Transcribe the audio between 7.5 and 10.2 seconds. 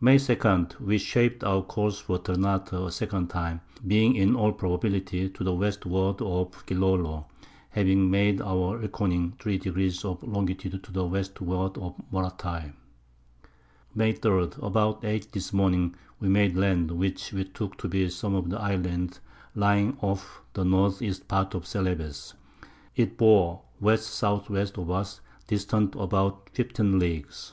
having made by our Reckoning 3 Degrees